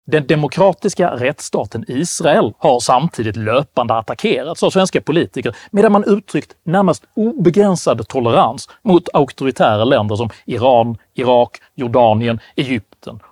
Den 0.07 0.26
demokratiska 0.26 1.11
rättsstaten 1.11 1.85
Israel 1.88 2.52
har 2.59 2.81
samtidigt 2.81 3.37
löpande 3.37 3.95
attackerats 3.95 4.62
av 4.62 4.71
svenska 4.71 5.00
politiker 5.00 5.57
medan 5.71 5.93
man 5.93 6.05
uttryckt 6.05 6.57
närmast 6.64 7.05
obegränsad 7.14 8.09
tolerans 8.09 8.69
mot 8.83 9.09
auktoritära 9.12 9.85
länder 9.85 10.17
som 10.17 10.31
Iran, 10.47 10.97
Irak, 11.14 11.59
Jordanien, 11.75 12.40
Egypten 12.57 12.89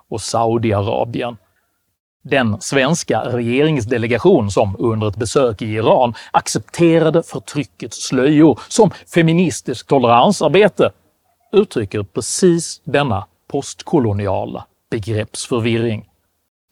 och 0.09 0.21
Saudiarabien. 0.21 1.37
Den 2.23 2.61
svenska 2.61 3.21
regeringsdelegation 3.21 4.51
som 4.51 4.75
under 4.79 5.07
ett 5.07 5.15
besök 5.15 5.61
i 5.61 5.65
Iran 5.65 6.13
accepterade 6.31 7.23
förtryckets 7.23 8.07
slöjor 8.07 8.59
som 8.67 8.91
feministiskt 9.13 9.89
toleransarbete 9.89 10.91
uttrycker 11.51 12.03
precis 12.03 12.81
denna 12.83 13.25
postkoloniala 13.47 14.65
begreppsförvirring. 14.91 16.09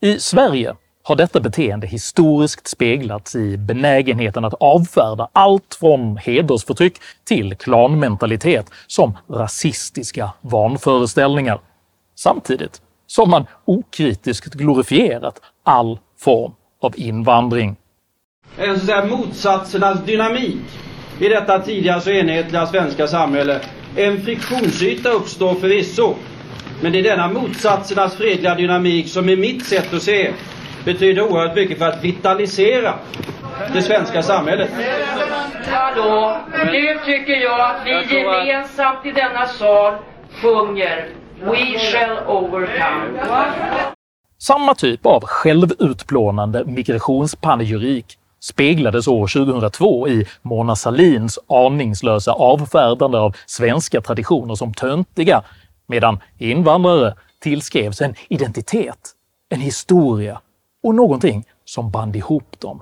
I 0.01 0.20
Sverige 0.20 0.75
har 1.04 1.16
detta 1.16 1.39
beteende 1.39 1.88
historiskt 1.88 2.68
speglats 2.68 3.36
i 3.36 3.58
benägenheten 3.58 4.46
att 4.46 4.54
avfärda 4.54 5.30
allt 5.34 5.77
från 5.80 6.18
hedersförtryck 6.18 6.98
till 7.24 7.56
klanmentalitet 7.56 8.70
som 8.88 9.18
rasistiska 9.30 10.32
vanföreställningar, 10.42 11.60
samtidigt 12.16 12.82
som 13.08 13.30
man 13.30 13.46
okritiskt 13.66 14.54
glorifierat 14.54 15.42
all 15.64 16.00
form 16.20 16.52
av 16.82 16.94
invandring. 16.98 17.76
En 18.58 18.80
sån 18.80 18.88
där 18.88 19.06
motsatsernas 19.06 20.06
dynamik 20.06 20.62
i 21.20 21.28
detta 21.30 21.60
tidigare 21.60 22.02
så 22.02 22.10
enhetliga 22.10 22.66
svenska 22.66 23.08
samhälle. 23.08 23.60
En 23.96 24.22
friktionsyta 24.22 25.10
uppstår 25.10 25.56
förvisso, 25.56 26.16
men 26.82 26.92
det 26.92 27.00
är 27.00 27.04
denna 27.04 27.28
motsatsernas 27.28 28.16
fredliga 28.16 28.56
dynamik 28.56 29.10
som 29.10 29.30
i 29.30 29.36
mitt 29.36 29.66
sätt 29.66 29.94
att 29.94 30.02
se 30.02 30.34
betyder 30.86 31.22
oerhört 31.22 31.56
mycket 31.56 31.78
för 31.78 31.86
att 31.86 32.04
vitalisera 32.04 32.94
det 33.74 33.82
svenska 33.82 34.22
samhället. 34.22 34.70
Hallå, 35.66 36.38
nu 36.66 37.00
tycker 37.06 37.34
jag 37.34 37.60
att 37.62 37.82
vi 37.86 38.16
gemensamt 38.16 39.06
i 39.06 39.12
denna 39.12 39.46
sal 39.48 39.94
sjunger 40.42 41.10
We 41.41 41.79
shall 41.79 42.17
overcome. 42.27 43.20
Samma 44.38 44.75
typ 44.75 45.06
av 45.06 45.22
självutplånande 45.25 46.65
migrationspanegyrik 46.65 48.17
speglades 48.39 49.08
år 49.08 49.27
2002 49.27 50.08
i 50.08 50.27
Mona 50.41 50.75
Sahlins 50.75 51.39
aningslösa 51.48 52.32
avfärdande 52.32 53.17
av 53.17 53.36
svenska 53.46 54.01
traditioner 54.01 54.56
som 54.56 54.74
töntiga, 54.74 55.44
medan 55.88 56.20
invandrare 56.38 57.15
tillskrevs 57.39 58.01
en 58.01 58.15
identitet, 58.29 59.12
en 59.50 59.62
historia 59.62 60.41
och 60.84 60.96
någonting 60.96 61.44
som 61.65 61.91
band 61.91 62.15
ihop 62.15 62.60
dem. 62.60 62.82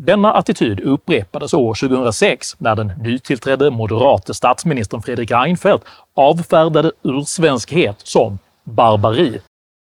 Denna 0.00 0.32
attityd 0.32 0.80
upprepades 0.80 1.54
år 1.54 1.74
2006 1.74 2.56
när 2.58 2.76
den 2.76 2.92
nytillträdde 3.02 3.70
moderate 3.70 4.34
statsministern 4.34 5.02
Fredrik 5.02 5.30
Reinfeldt 5.30 5.84
avfärdade 6.14 6.92
ursvenskhet 7.02 7.96
som 8.04 8.38
barbari 8.64 9.40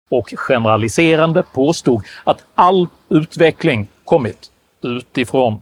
och 0.09 0.33
generaliserande 0.37 1.43
påstod 1.53 2.03
att 2.23 2.43
all 2.55 2.87
utveckling 3.09 3.87
kommit 4.05 4.51
utifrån. 4.81 5.61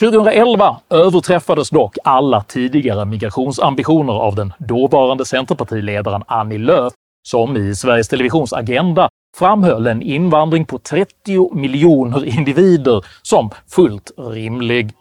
2011 0.00 0.80
överträffades 0.90 1.70
dock 1.70 1.96
alla 2.04 2.42
tidigare 2.42 3.04
migrationsambitioner 3.04 4.12
av 4.12 4.34
den 4.34 4.52
dåvarande 4.58 5.24
centerpartiledaren 5.24 6.22
Annie 6.26 6.58
Lööf 6.58 6.92
som 7.26 7.56
i 7.56 7.74
Sveriges 7.74 8.08
Televisions 8.08 8.52
Agenda 8.52 9.08
framhöll 9.36 9.86
en 9.86 10.02
invandring 10.02 10.64
på 10.64 10.78
30 10.78 11.54
miljoner 11.54 12.24
individer 12.38 13.04
som 13.22 13.50
fullt 13.68 14.10
rimlig. 14.16 14.92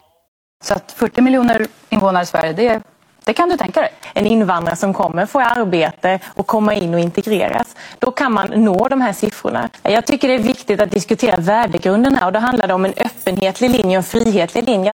Så 0.64 0.74
att 0.74 0.92
40 0.92 1.22
miljoner 1.22 1.68
invånare 1.90 2.24
i 2.24 2.26
Sverige, 2.26 2.54
det, 2.54 2.82
det 3.26 3.34
kan 3.34 3.50
du 3.50 3.58
tänka 3.58 3.82
dig? 3.82 3.92
En 4.14 4.28
invandrare 4.28 4.76
som 4.76 4.94
kommer 4.94 5.26
få 5.26 5.40
arbete 5.40 6.20
och 6.36 6.48
komma 6.48 6.74
in 6.74 6.94
och 6.94 7.00
integreras. 7.00 7.76
Då 8.00 8.12
kan 8.12 8.32
man 8.34 8.48
nå 8.48 8.88
de 8.88 9.02
här 9.02 9.14
siffrorna. 9.14 9.70
Jag 9.84 10.06
tycker 10.06 10.28
det 10.28 10.34
är 10.34 10.44
viktigt 10.44 10.82
att 10.82 10.92
diskutera 10.92 11.38
värdegrunden 11.38 12.16
här 12.16 12.26
och 12.26 12.34
då 12.34 12.40
handlar 12.40 12.68
det 12.68 12.74
om 12.74 12.86
en 12.86 12.94
öppenhetlig 12.98 13.70
linje 13.70 13.88
och 13.88 13.94
en 13.94 14.04
frihetlig 14.04 14.64
linje. 14.64 14.92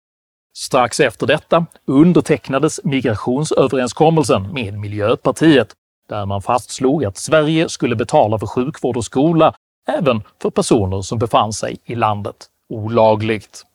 Strax 0.58 1.00
efter 1.00 1.28
detta 1.28 1.66
undertecknades 1.88 2.84
migrationsöverenskommelsen 2.84 4.54
med 4.54 4.80
Miljöpartiet 4.80 5.68
där 6.10 6.26
man 6.26 6.42
fastslog 6.42 7.06
att 7.06 7.18
Sverige 7.18 7.70
skulle 7.70 7.96
betala 7.96 8.40
för 8.40 8.48
sjukvård 8.48 8.98
och 8.98 9.06
skola 9.06 9.54
även 9.88 10.22
för 10.42 10.50
personer 10.50 11.02
som 11.02 11.20
befann 11.20 11.54
sig 11.54 11.78
i 11.86 11.96
landet 11.96 12.36
olagligt. 12.70 13.66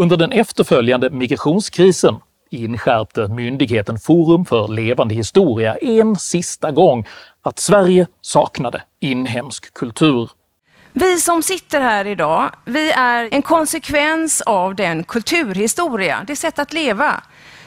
Under 0.00 0.16
den 0.16 0.32
efterföljande 0.32 1.10
migrationskrisen 1.10 2.16
inskärpte 2.50 3.28
myndigheten 3.28 3.98
Forum 3.98 4.44
för 4.44 4.68
levande 4.68 5.14
historia 5.14 5.76
en 5.76 6.16
sista 6.16 6.70
gång 6.70 7.06
att 7.42 7.58
Sverige 7.58 8.06
saknade 8.20 8.82
inhemsk 9.00 9.74
kultur. 9.74 10.30
Vi 10.92 11.20
som 11.20 11.42
sitter 11.42 11.80
här 11.80 12.06
idag, 12.06 12.50
vi 12.64 12.90
är 12.90 13.28
en 13.34 13.42
konsekvens 13.42 14.40
av 14.40 14.74
den 14.74 15.04
kulturhistoria, 15.04 16.24
det 16.26 16.36
sätt 16.36 16.58
att 16.58 16.72
leva, 16.72 17.22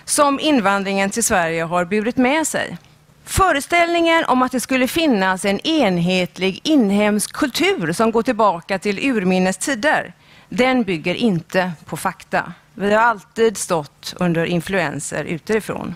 som 0.06 0.40
invandringen 0.40 1.10
till 1.10 1.24
Sverige 1.24 1.64
har 1.64 1.86
burit 1.86 2.18
med 2.18 2.48
sig. 2.48 2.78
Föreställningen 3.24 4.26
om 4.28 4.42
att 4.42 4.52
det 4.52 4.60
skulle 4.60 4.88
finnas 4.88 5.46
en 5.46 5.68
enhetlig 5.68 6.60
inhemsk 6.64 7.34
kultur 7.34 7.94
som 7.94 8.12
går 8.12 8.24
tillbaka 8.24 8.80
till 8.80 9.00
urminnes 9.00 9.58
tider, 9.58 10.14
den 10.50 10.84
bygger 10.84 11.16
inte 11.16 11.72
på 11.86 11.98
fakta. 11.98 12.54
Vi 12.74 12.94
har 12.94 13.02
alltid 13.02 13.58
stått 13.58 14.14
under 14.20 14.46
influenser 14.46 15.24
utifrån. 15.24 15.96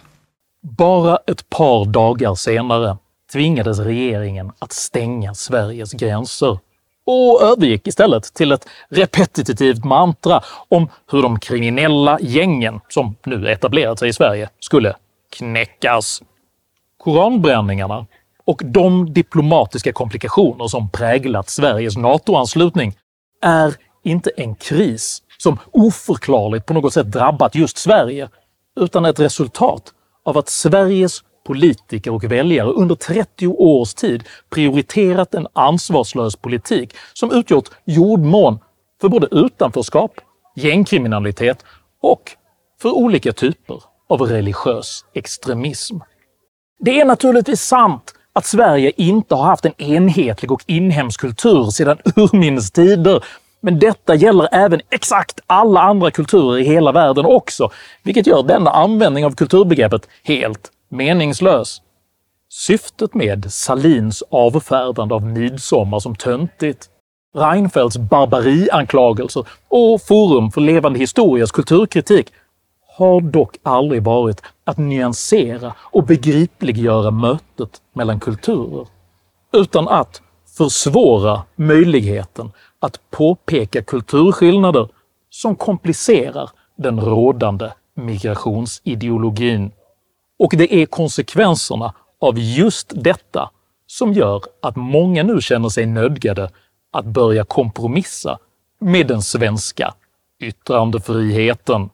Bara 0.61 1.17
ett 1.27 1.49
par 1.49 1.85
dagar 1.85 2.35
senare 2.35 2.97
tvingades 3.31 3.79
regeringen 3.79 4.51
att 4.59 4.71
stänga 4.71 5.33
Sveriges 5.33 5.93
gränser 5.93 6.59
och 7.05 7.41
övergick 7.41 7.87
istället 7.87 8.33
till 8.33 8.51
ett 8.51 8.67
repetitivt 8.89 9.83
mantra 9.83 10.41
om 10.67 10.89
hur 11.11 11.21
de 11.21 11.39
kriminella 11.39 12.19
gängen, 12.21 12.79
som 12.89 13.15
nu 13.25 13.49
etablerat 13.49 13.99
sig 13.99 14.09
i 14.09 14.13
Sverige, 14.13 14.49
skulle 14.59 14.95
knäckas. 15.37 16.21
Koranbränningarna 17.05 18.05
och 18.45 18.61
de 18.65 19.13
diplomatiska 19.13 19.93
komplikationer 19.93 20.67
som 20.67 20.89
präglat 20.89 21.49
Sveriges 21.49 21.97
NATO-anslutning 21.97 22.93
är 23.41 23.75
inte 24.03 24.31
en 24.37 24.55
kris 24.55 25.21
som 25.37 25.57
oförklarligt 25.71 26.65
på 26.65 26.73
något 26.73 26.93
sätt 26.93 27.11
drabbat 27.11 27.55
just 27.55 27.77
Sverige, 27.77 28.29
utan 28.79 29.05
ett 29.05 29.19
resultat 29.19 29.93
av 30.23 30.37
att 30.37 30.49
Sveriges 30.49 31.23
politiker 31.45 32.13
och 32.13 32.23
väljare 32.23 32.69
under 32.69 32.95
30 32.95 33.47
års 33.47 33.93
tid 33.93 34.23
prioriterat 34.49 35.33
en 35.33 35.47
ansvarslös 35.53 36.35
politik 36.35 36.93
som 37.13 37.31
utgjort 37.31 37.69
jordmån 37.85 38.59
för 39.01 39.09
både 39.09 39.27
utanförskap, 39.31 40.11
gängkriminalitet 40.55 41.65
och 42.01 42.31
för 42.81 42.91
olika 42.91 43.33
typer 43.33 43.83
av 44.09 44.21
religiös 44.21 45.05
extremism. 45.13 45.97
Det 46.79 47.01
är 47.01 47.05
naturligtvis 47.05 47.61
sant 47.61 48.13
att 48.33 48.45
Sverige 48.45 48.91
inte 48.97 49.35
har 49.35 49.43
haft 49.43 49.65
en 49.65 49.81
enhetlig 49.81 50.51
och 50.51 50.63
inhemsk 50.65 51.21
kultur 51.21 51.69
sedan 51.69 51.97
urminnes 52.15 52.71
tider, 52.71 53.23
men 53.61 53.79
detta 53.79 54.15
gäller 54.15 54.47
även 54.51 54.81
exakt 54.89 55.39
alla 55.47 55.81
andra 55.81 56.11
kulturer 56.11 56.57
i 56.57 56.63
hela 56.63 56.91
världen 56.91 57.25
också, 57.25 57.69
vilket 58.03 58.27
gör 58.27 58.43
denna 58.43 58.71
användning 58.71 59.25
av 59.25 59.31
kulturbegreppet 59.31 60.07
helt 60.23 60.71
meningslös. 60.91 61.81
Syftet 62.49 63.13
med 63.13 63.53
Salins 63.53 64.23
avfärdande 64.29 65.15
av 65.15 65.25
midsommar 65.25 65.99
som 65.99 66.15
töntigt, 66.15 66.89
Reinfeldts 67.35 67.97
barbarianklagelser 67.97 69.47
och 69.67 70.01
Forum 70.01 70.51
för 70.51 70.61
levande 70.61 70.99
historias 70.99 71.51
kulturkritik 71.51 72.31
har 72.97 73.21
dock 73.21 73.57
aldrig 73.63 74.03
varit 74.03 74.41
att 74.63 74.77
nyansera 74.77 75.73
och 75.79 76.03
begripliggöra 76.03 77.11
mötet 77.11 77.81
mellan 77.93 78.19
kulturer, 78.19 78.87
utan 79.53 79.87
att 79.87 80.21
försvåra 80.57 81.43
möjligheten 81.55 82.51
att 82.79 82.99
påpeka 83.11 83.81
kulturskillnader 83.81 84.89
som 85.29 85.55
komplicerar 85.55 86.49
den 86.75 86.99
rådande 86.99 87.71
migrationsideologin. 87.93 89.71
Och 90.39 90.53
det 90.57 90.73
är 90.73 90.85
konsekvenserna 90.85 91.93
av 92.19 92.39
just 92.39 92.93
detta 92.95 93.49
som 93.87 94.13
gör 94.13 94.43
att 94.61 94.75
många 94.75 95.23
nu 95.23 95.41
känner 95.41 95.69
sig 95.69 95.85
nödgade 95.85 96.49
att 96.91 97.05
börja 97.05 97.43
kompromissa 97.43 98.37
med 98.79 99.07
den 99.07 99.21
svenska 99.21 99.93
yttrandefriheten. 100.39 101.89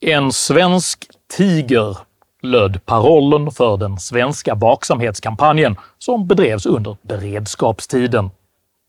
En 0.00 0.32
svensk 0.32 1.08
tiger 1.36 1.98
löd 2.42 2.86
parollen 2.86 3.50
för 3.50 3.76
den 3.76 3.98
svenska 3.98 4.54
vaksamhetskampanjen 4.54 5.76
som 5.98 6.26
bedrevs 6.26 6.66
under 6.66 6.96
beredskapstiden. 7.02 8.30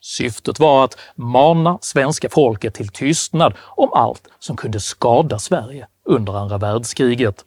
Syftet 0.02 0.60
var 0.60 0.84
att 0.84 0.98
mana 1.16 1.78
svenska 1.82 2.30
folket 2.30 2.74
till 2.74 2.90
tystnad 2.90 3.54
om 3.62 3.94
allt 3.94 4.28
som 4.40 4.58
kunde 4.58 4.80
skada 4.80 5.40
Sverige 5.40 5.88
under 6.06 6.34
andra 6.34 6.58
världskriget. 6.58 7.46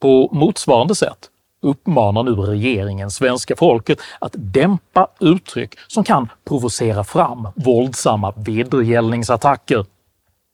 På 0.00 0.28
motsvarande 0.32 0.94
sätt 0.94 1.30
uppmanar 1.62 2.22
nu 2.22 2.30
regeringen 2.30 3.10
svenska 3.10 3.56
folket 3.56 3.98
att 4.18 4.32
dämpa 4.36 5.08
uttryck 5.20 5.74
som 5.88 6.04
kan 6.04 6.28
provocera 6.44 7.04
fram 7.04 7.48
våldsamma 7.54 8.32
vedergällningsattacker 8.36 9.84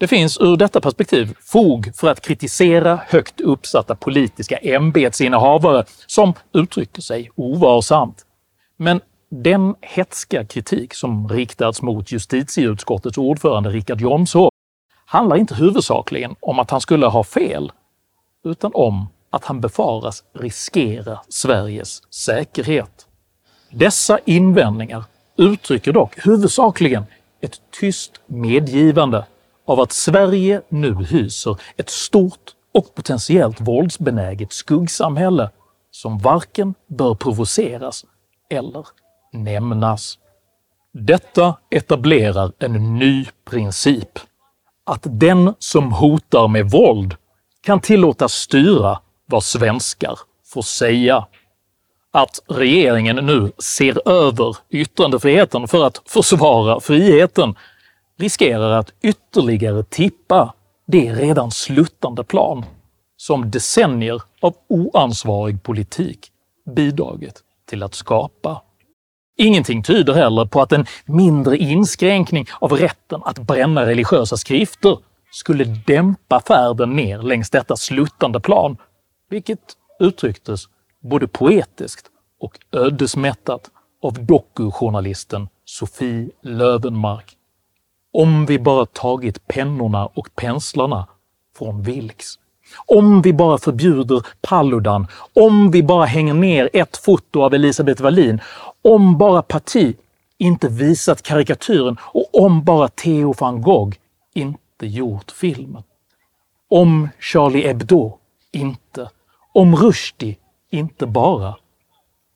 det 0.02 0.08
finns 0.08 0.40
ur 0.40 0.56
detta 0.56 0.80
perspektiv 0.80 1.34
fog 1.40 1.90
för 1.94 2.08
att 2.08 2.20
kritisera 2.20 3.00
högt 3.06 3.40
uppsatta 3.40 3.94
politiska 3.94 4.56
ämbetsinnehavare 4.56 5.84
som 6.06 6.34
uttrycker 6.54 7.02
sig 7.02 7.30
ovarsamt. 7.34 8.26
Men 8.76 9.00
den 9.30 9.74
hetska 9.80 10.44
kritik 10.44 10.94
som 10.94 11.28
riktats 11.28 11.82
mot 11.82 12.12
justitieutskottets 12.12 13.18
ordförande 13.18 13.70
Richard 13.70 14.00
Jomshof 14.00 14.48
handlar 15.06 15.36
inte 15.36 15.54
huvudsakligen 15.54 16.34
om 16.40 16.58
att 16.58 16.70
han 16.70 16.80
skulle 16.80 17.06
ha 17.06 17.24
fel, 17.24 17.72
utan 18.44 18.70
om 18.74 19.08
att 19.32 19.44
han 19.44 19.60
befaras 19.60 20.24
riskera 20.32 21.20
Sveriges 21.28 22.02
säkerhet. 22.10 23.06
Dessa 23.70 24.18
invändningar 24.24 25.04
uttrycker 25.36 25.92
dock 25.92 26.26
huvudsakligen 26.26 27.04
ett 27.40 27.60
tyst 27.80 28.12
medgivande 28.26 29.26
av 29.66 29.80
att 29.80 29.92
Sverige 29.92 30.62
nu 30.68 30.94
hyser 30.94 31.56
ett 31.76 31.90
stort 31.90 32.54
och 32.74 32.94
potentiellt 32.94 33.60
våldsbenäget 33.60 34.52
skuggsamhälle 34.52 35.50
som 35.90 36.18
varken 36.18 36.74
bör 36.86 37.14
provoceras 37.14 38.04
eller 38.50 38.86
nämnas. 39.32 40.18
Detta 40.92 41.56
etablerar 41.70 42.52
en 42.58 42.98
ny 42.98 43.26
princip. 43.50 44.18
Att 44.84 45.06
den 45.10 45.54
som 45.58 45.92
hotar 45.92 46.48
med 46.48 46.70
våld 46.70 47.14
kan 47.62 47.80
tillåtas 47.80 48.32
styra 48.32 49.00
vad 49.32 49.44
svenskar 49.44 50.18
får 50.46 50.62
säga. 50.62 51.26
Att 52.10 52.40
regeringen 52.48 53.16
nu 53.16 53.52
ser 53.58 54.08
över 54.08 54.56
yttrandefriheten 54.70 55.68
för 55.68 55.84
att 55.84 56.02
försvara 56.06 56.80
friheten 56.80 57.54
riskerar 58.18 58.70
att 58.70 58.92
ytterligare 59.02 59.84
tippa 59.84 60.54
det 60.86 61.12
redan 61.12 61.50
sluttande 61.50 62.24
plan 62.24 62.64
som 63.16 63.50
decennier 63.50 64.22
av 64.40 64.54
oansvarig 64.68 65.62
politik 65.62 66.30
bidragit 66.76 67.42
till 67.68 67.82
att 67.82 67.94
skapa. 67.94 68.62
Ingenting 69.36 69.82
tyder 69.82 70.14
heller 70.14 70.44
på 70.44 70.60
att 70.60 70.72
en 70.72 70.86
mindre 71.04 71.56
inskränkning 71.56 72.46
av 72.60 72.72
rätten 72.72 73.20
att 73.24 73.38
bränna 73.38 73.86
religiösa 73.86 74.36
skrifter 74.36 74.98
skulle 75.32 75.64
dämpa 75.64 76.40
färden 76.40 76.96
ner 76.96 77.18
längs 77.22 77.50
detta 77.50 77.76
sluttande 77.76 78.40
plan, 78.40 78.76
vilket 79.32 79.76
uttrycktes 79.98 80.68
både 81.00 81.28
poetiskt 81.28 82.06
och 82.40 82.58
ödesmättat 82.72 83.70
av 84.02 84.26
dokujournalisten 84.26 85.48
Sofie 85.64 86.30
Lövenmark. 86.42 87.36
Om 88.12 88.46
vi 88.46 88.58
bara 88.58 88.86
tagit 88.86 89.46
pennorna 89.46 90.06
och 90.06 90.28
penslarna 90.34 91.06
från 91.58 91.82
Vilks. 91.82 92.38
Om 92.86 93.22
vi 93.22 93.32
bara 93.32 93.58
förbjuder 93.58 94.26
Paludan, 94.40 95.06
om 95.32 95.70
vi 95.70 95.82
bara 95.82 96.04
hänger 96.04 96.34
ner 96.34 96.70
ett 96.72 96.96
foto 96.96 97.42
av 97.42 97.54
Elisabeth 97.54 98.02
Wallin, 98.02 98.40
om 98.82 99.18
bara 99.18 99.42
Parti 99.42 99.96
inte 100.38 100.68
visat 100.68 101.22
karikatyren 101.22 101.96
och 102.02 102.42
om 102.44 102.64
bara 102.64 102.88
Theo 102.88 103.34
van 103.38 103.62
Gogh 103.62 103.96
inte 104.34 104.86
gjort 104.86 105.30
filmen. 105.30 105.82
Om 106.68 107.08
Charlie 107.18 107.66
Hebdo 107.66 108.18
inte. 108.52 109.10
Om 109.52 109.76
Rushdie 109.76 110.36
inte 110.70 111.06
bara. 111.06 111.56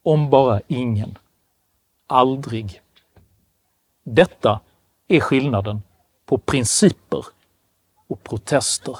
Om 0.02 0.31
bara 0.31 0.61
ingen. 0.68 1.18
Aldrig. 2.07 2.81
Detta 4.05 4.61
är 5.09 5.20
skillnaden 5.20 5.83
på 6.26 6.38
principer 6.38 7.24
och 8.09 8.24
protester. 8.24 8.96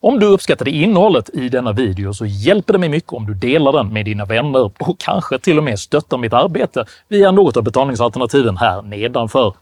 Om 0.00 0.18
du 0.18 0.26
uppskattade 0.26 0.70
innehållet 0.70 1.30
i 1.34 1.48
denna 1.48 1.72
video 1.72 2.14
så 2.14 2.26
hjälper 2.26 2.72
det 2.72 2.78
mig 2.78 2.88
mycket 2.88 3.12
om 3.12 3.26
du 3.26 3.34
delar 3.34 3.72
den 3.72 3.92
med 3.92 4.04
dina 4.04 4.24
vänner 4.24 4.70
och 4.78 4.98
kanske 4.98 5.38
till 5.38 5.58
och 5.58 5.64
med 5.64 5.78
stöttar 5.78 6.18
mitt 6.18 6.32
arbete 6.32 6.84
via 7.08 7.30
något 7.30 7.56
av 7.56 7.62
betalningsalternativen 7.62 8.56
här 8.56 8.82
nedanför. 8.82 9.54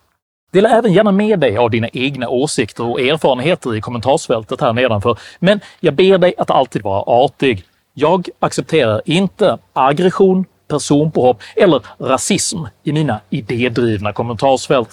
Dela 0.50 0.68
även 0.68 0.92
gärna 0.92 1.12
med 1.12 1.40
dig 1.40 1.56
av 1.56 1.70
dina 1.70 1.88
egna 1.88 2.28
åsikter 2.28 2.84
och 2.84 3.00
erfarenheter 3.00 3.74
i 3.76 3.80
kommentarsfältet 3.80 4.60
här 4.60 4.72
nedanför, 4.72 5.18
men 5.38 5.60
jag 5.80 5.94
ber 5.94 6.18
dig 6.18 6.34
att 6.38 6.50
alltid 6.50 6.82
vara 6.82 7.02
artig. 7.02 7.64
Jag 7.94 8.28
accepterar 8.38 9.02
inte 9.04 9.58
aggression, 9.72 10.44
personpåhopp 10.68 11.42
eller 11.56 11.82
rasism 11.98 12.58
i 12.82 12.92
mina 12.92 13.20
idédrivna 13.30 14.12
kommentarsfält. 14.12 14.88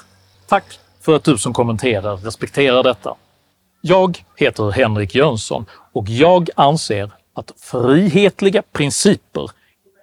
Tack 0.48 0.64
för 1.02 1.16
att 1.16 1.24
du 1.24 1.38
som 1.38 1.54
kommenterar 1.54 2.18
respekterar 2.18 2.84
detta. 2.84 3.16
Jag 3.82 4.24
heter 4.36 4.72
Henrik 4.72 5.16
Jönsson 5.16 5.66
och 5.94 6.10
jag 6.10 6.50
anser 6.56 7.12
att 7.34 7.52
frihetliga 7.58 8.62
principer 8.62 9.52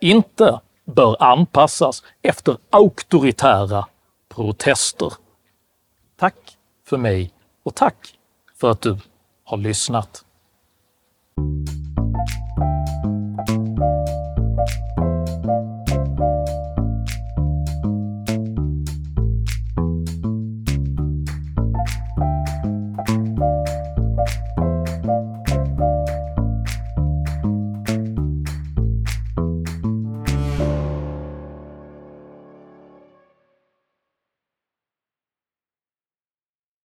inte 0.01 0.61
bör 0.87 1.23
anpassas 1.23 2.03
efter 2.23 2.57
auktoritära 2.71 3.87
protester. 4.35 5.13
Tack 6.17 6.59
för 6.85 6.97
mig 6.97 7.35
och 7.63 7.75
tack 7.75 8.19
för 8.55 8.71
att 8.71 8.81
du 8.81 8.99
har 9.45 9.57
lyssnat. 9.57 10.25